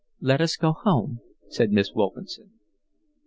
"Let 0.19 0.41
us 0.41 0.55
go 0.55 0.71
home," 0.71 1.19
said 1.47 1.71
Miss 1.71 1.93
Wilkinson. 1.93 2.53